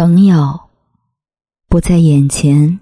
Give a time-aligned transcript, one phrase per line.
[0.00, 0.60] 朋友
[1.68, 2.78] 不在眼前，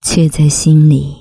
[0.00, 1.14] 却在心里。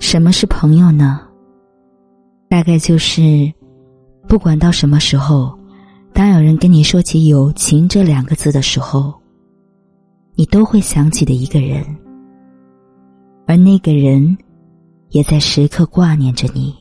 [0.00, 1.20] 什么是朋友呢？
[2.48, 3.54] 大概就是，
[4.26, 5.56] 不管到什么时候，
[6.12, 9.14] 当有人跟你说起友情这两个字的时候，
[10.38, 11.84] 你都会想起的一个人，
[13.44, 14.38] 而那个人
[15.08, 16.72] 也在时刻挂念着你。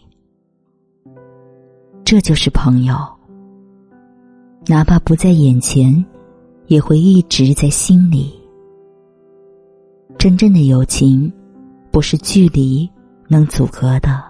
[2.06, 2.96] 这就是朋友，
[4.68, 6.06] 哪怕不在眼前，
[6.68, 8.32] 也会一直在心里。
[10.20, 11.34] 真正的友情，
[11.90, 12.88] 不是距离
[13.28, 14.24] 能阻隔的。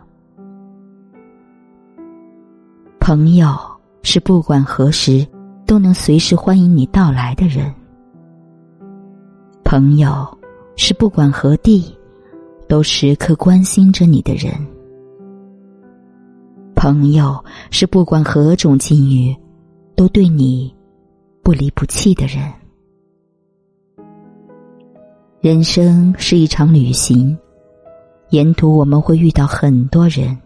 [2.98, 3.54] 朋友
[4.04, 5.28] 是不管何时
[5.66, 7.70] 都能随时欢迎你到来的人。
[9.70, 10.26] 朋友
[10.78, 11.94] 是不管何地
[12.70, 14.50] 都时刻关心着你的人。
[16.74, 19.36] 朋友是不管何种境遇
[19.94, 20.74] 都对你
[21.44, 22.50] 不离不弃的人。
[25.42, 27.38] 人生是一场旅行，
[28.30, 30.38] 沿途我们会遇到很多人。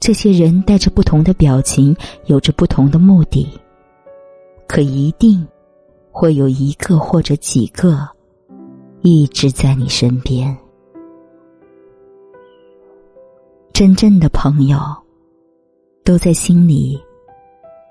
[0.00, 3.46] 这些人带着不同的表情，有着不同的目的，
[4.66, 5.46] 可一定
[6.18, 8.08] 会有一个或者几个
[9.02, 10.56] 一直在你身边。
[13.70, 14.78] 真正的朋友
[16.04, 16.98] 都在心里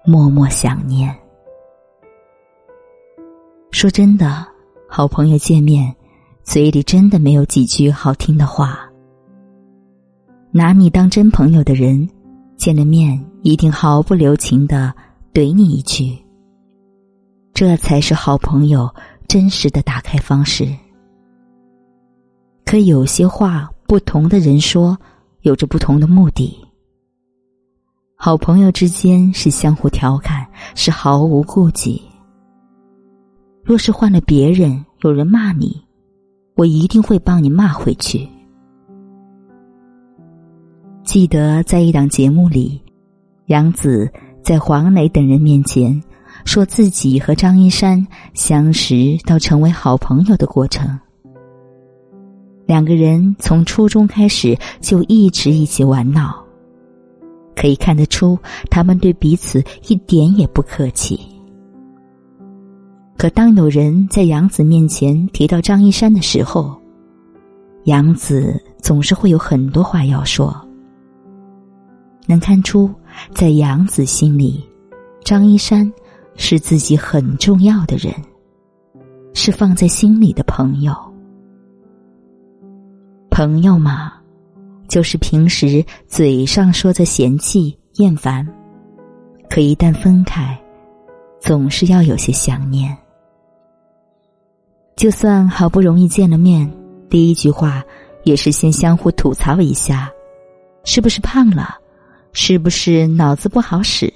[0.04, 1.16] 默默想念。
[3.70, 4.44] 说真的，
[4.90, 5.96] 好朋友见面，
[6.42, 8.90] 嘴里真的没有几句好听的话。
[10.50, 12.10] 拿你当真朋友的人，
[12.58, 14.92] 见了面一定毫不留情的
[15.32, 16.25] 怼你一句。
[17.56, 18.94] 这才是好朋友
[19.30, 20.68] 真实的打开方式。
[22.66, 24.98] 可有些话，不同的人说，
[25.44, 26.54] 有着不同的目的。
[28.18, 30.46] 好朋友之间是相互调侃，
[30.76, 32.02] 是毫无顾忌。
[33.64, 35.82] 若是换了别人，有人骂你，
[36.58, 38.28] 我一定会帮你骂回去。
[41.06, 42.82] 记得在一档节目里，
[43.46, 44.12] 杨紫
[44.44, 46.04] 在黄磊等人面前
[46.46, 50.98] 说自己和张一山相识到成为好朋友的过程。
[52.66, 56.34] 两个人从初中开始就一直一起玩闹，
[57.56, 58.40] 可以看得出
[58.72, 61.20] 他们对彼此一点也不客气。
[63.18, 66.76] 可当有人在杨紫面前提到张一山的时候，
[67.86, 70.56] 杨紫总是会有很多话要说。
[72.28, 72.90] 能看出，
[73.34, 74.64] 在杨子心里，
[75.24, 75.92] 张一山
[76.36, 78.14] 是自己很重要的人，
[79.34, 80.94] 是放在心里的朋友。
[83.30, 84.14] 朋友嘛，
[84.88, 88.48] 就是平时嘴上说着嫌弃厌烦，
[89.50, 90.58] 可一旦分开，
[91.40, 92.96] 总是要有些想念。
[94.96, 96.72] 就算好不容易见了面，
[97.10, 97.84] 第一句话
[98.24, 100.10] 也是先相互吐槽一下，
[100.86, 101.76] 是不是胖了？
[102.32, 104.12] 是不是脑子不好使？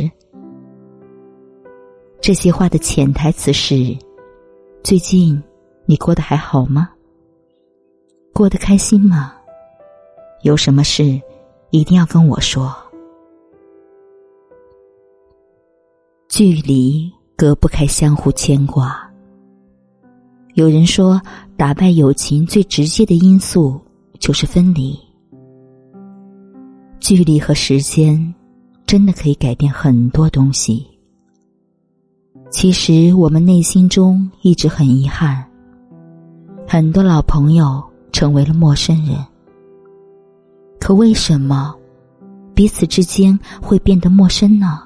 [2.22, 3.97] 这些话的潜台词是：
[4.84, 5.41] 最近
[5.85, 6.90] 你过得还好吗？
[8.34, 9.34] 过得开心吗？
[10.44, 11.19] 有什么事
[11.72, 12.75] 一定要跟我说。
[16.28, 19.09] 距离隔不开相互牵挂。
[20.56, 21.19] 有人说，
[21.57, 23.80] 打败友情最直接的因素
[24.19, 25.00] 就是分离。
[27.00, 28.36] 距离和时间，
[28.86, 30.86] 真的可以改变很多东西。
[32.49, 35.45] 其实我们内心中一直很遗憾，
[36.67, 39.15] 很多老朋友成为了陌生人。
[40.79, 41.75] 可为什么
[42.53, 44.81] 彼此之间会变得陌生呢？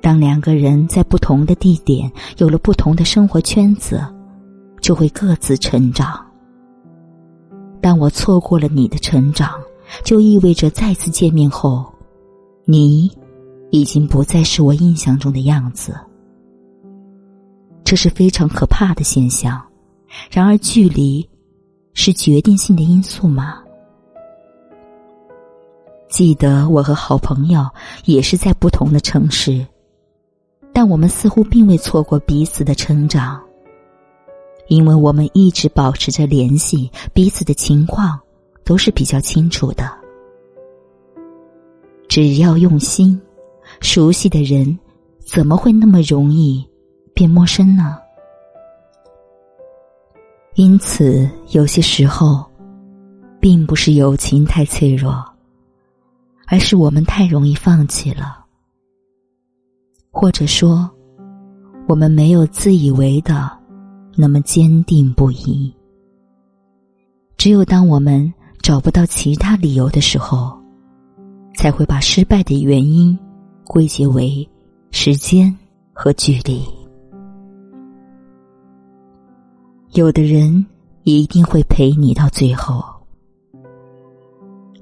[0.00, 4.02] 当两个人在不同的地点，有了不同的生活圈子，
[4.80, 6.18] 就会各自成长。
[7.80, 9.50] 当我错过了你的成长。
[10.04, 11.84] 就意味着再次见面后，
[12.64, 13.10] 你
[13.70, 15.94] 已经不再是我印象中的样子。
[17.84, 19.60] 这是非常可怕的现象。
[20.30, 21.28] 然而，距离
[21.94, 23.62] 是决定性的因素吗？
[26.08, 27.64] 记得我和好朋友
[28.04, 29.64] 也是在不同的城市，
[30.72, 33.40] 但我们似乎并未错过彼此的成长，
[34.68, 38.20] 因为我们一直保持着联系，彼此的情况。
[38.62, 39.90] 都是比较清楚的。
[42.08, 43.20] 只要用心，
[43.80, 44.78] 熟悉的人
[45.18, 46.66] 怎么会那么容易
[47.14, 47.96] 变陌生呢？
[50.56, 52.44] 因此，有些时候，
[53.38, 55.24] 并不是友情太脆弱，
[56.46, 58.44] 而是我们太容易放弃了，
[60.10, 60.90] 或者说，
[61.86, 63.50] 我们没有自以为的
[64.16, 65.72] 那么坚定不移。
[67.38, 68.30] 只有当我们
[68.60, 70.52] 找不到其他理由的时候，
[71.56, 73.18] 才会把失败的原因
[73.72, 74.44] 归结为
[74.90, 75.56] 时间
[75.92, 76.60] 和距离。
[79.92, 80.66] 有的人
[81.04, 82.82] 一定会陪你到最后。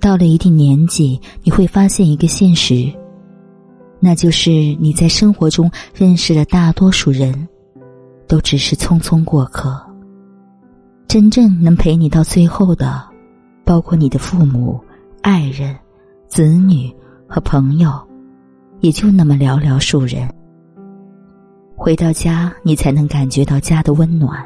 [0.01, 2.91] 到了一定年纪，你会发现一个现实，
[4.01, 4.51] 那就是
[4.81, 7.47] 你在生活中认识的大多数人，
[8.27, 9.79] 都只是匆匆过客。
[11.07, 13.07] 真正能陪你到最后的，
[13.67, 14.81] 包括你的父母、
[15.21, 15.77] 爱人、
[16.27, 16.91] 子女
[17.29, 17.91] 和朋友，
[18.81, 20.29] 也就那么寥寥数人。
[21.77, 24.45] 回到家，你才能感觉到家的温暖。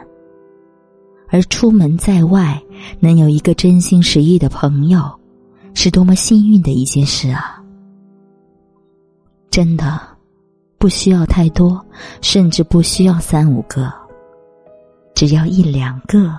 [1.28, 2.62] 而出门在外，
[3.00, 5.02] 能有一个真心实意的朋友，
[5.74, 7.62] 是多么幸运的一件事啊！
[9.50, 10.00] 真的，
[10.78, 11.84] 不需要太多，
[12.20, 13.92] 甚至不需要三五个，
[15.14, 16.38] 只要一两个。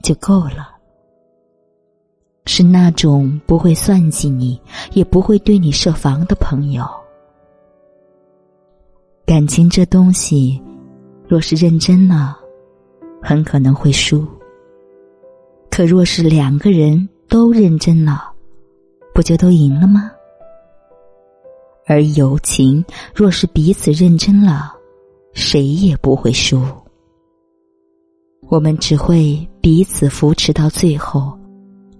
[0.00, 0.68] 就够了。
[2.46, 4.58] 是那种不会算计你，
[4.92, 6.88] 也不会对你设防的朋友。
[9.28, 10.58] 感情这东西，
[11.28, 12.34] 若是认真了，
[13.20, 14.24] 很可能会输；
[15.70, 18.32] 可若是两个人都认真了，
[19.12, 20.10] 不就都赢了吗？
[21.86, 22.82] 而友情
[23.14, 24.72] 若是彼此认真了，
[25.34, 26.62] 谁也不会输。
[28.48, 31.38] 我们只会彼此扶持到最后，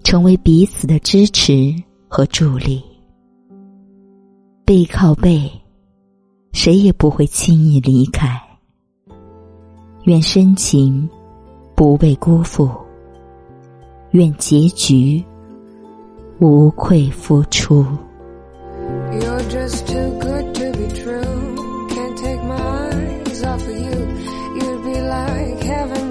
[0.03, 1.71] 成为彼此的支持
[2.07, 2.83] 和助力。
[4.65, 5.47] 背靠背，
[6.51, 8.41] 谁也不会轻易离开。
[10.03, 11.09] 愿深情
[11.75, 12.69] 不被辜负，
[14.11, 15.23] 愿结局
[16.39, 17.85] 无愧付出。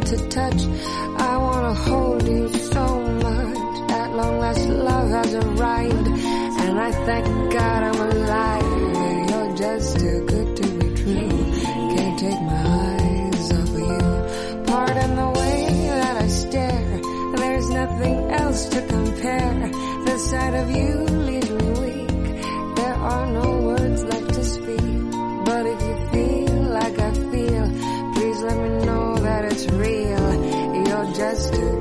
[0.08, 0.62] to touch.
[1.18, 3.90] I wanna hold you so much.
[3.90, 6.08] At long last, love has arrived,
[6.64, 9.30] and I thank God I'm alive.
[9.30, 10.27] You're just too
[12.18, 14.64] take my eyes off of you.
[14.66, 17.00] Pardon the way that I stare.
[17.36, 19.70] There's nothing else to compare.
[20.04, 20.94] The sight of you
[21.28, 22.24] leaves me weak.
[22.74, 24.98] There are no words left to speak.
[25.48, 27.66] But if you feel like I feel,
[28.14, 30.28] please let me know that it's real
[30.88, 31.77] You're just too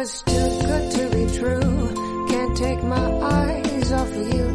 [0.00, 2.26] just too good to be true.
[2.26, 4.48] Can't take my eyes off of you.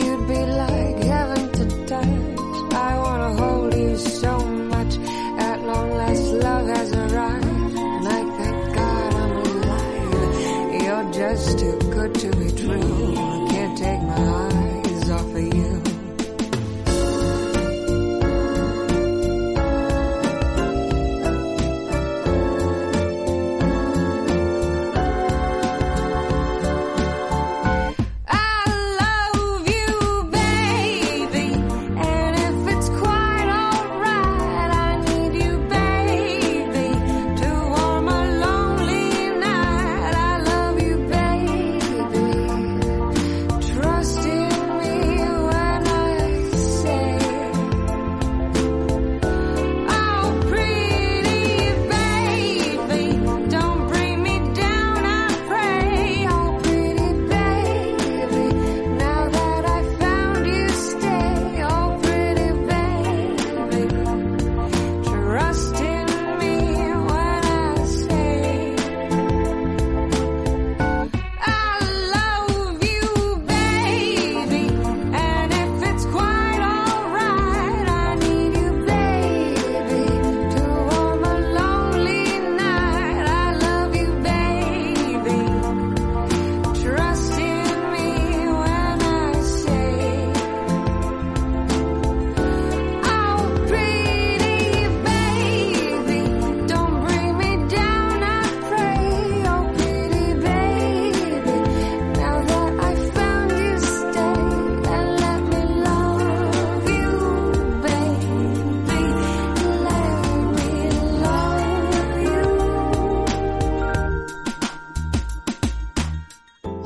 [0.00, 2.72] You'd be like heaven to touch.
[2.72, 4.92] I wanna hold you so much.
[5.48, 7.76] At long last, love has arrived.
[8.16, 10.82] I thank God I'm alive.
[10.84, 13.41] You're just too good to be true.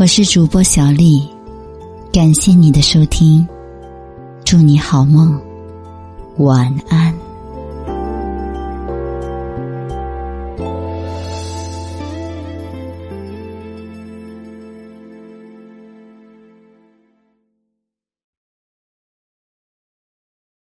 [0.06, 1.28] 我是主播小丽，
[2.12, 3.44] 感谢你的收听，
[4.44, 5.36] 祝你好梦，
[6.36, 7.12] 晚安。